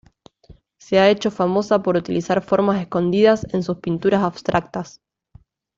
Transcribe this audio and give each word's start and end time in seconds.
Se 0.79 0.97
ha 0.97 1.11
hecho 1.11 1.29
famosa 1.29 1.83
por 1.83 1.95
utilizar 1.95 2.41
formas 2.41 2.81
escondidas 2.81 3.45
en 3.53 3.61
sus 3.61 3.77
pinturas 3.77 4.23
abstractas. 4.23 4.99